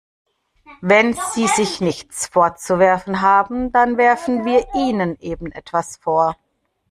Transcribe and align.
Wenn 0.81 1.13
Sie 1.33 1.45
sich 1.45 1.79
nichts 1.79 2.25
vorzuwerfen 2.25 3.21
haben, 3.21 3.71
dann 3.71 3.97
werfen 3.97 4.45
wir 4.45 4.65
Ihnen 4.73 5.15
eben 5.19 5.51
etwas 5.51 5.97
vor. 5.97 6.35